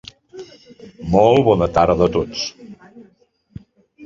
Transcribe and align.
Molt 1.15 1.41
bona 1.49 1.67
tarda 1.75 2.09
a 2.09 2.09
tots. 2.17 2.43